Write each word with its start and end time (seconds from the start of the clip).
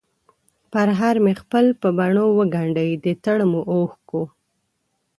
پرهر 0.71 1.15
مې 1.23 1.33
خپل 1.41 1.65
په 1.81 1.87
بڼووګنډی، 1.97 2.91
دتړمو 3.03 3.61
اوښکو، 3.71 4.21